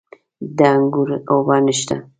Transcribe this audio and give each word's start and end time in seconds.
د 0.57 0.59
انګورو 0.75 1.17
اوبه 1.29 1.55
نشته؟ 1.65 1.95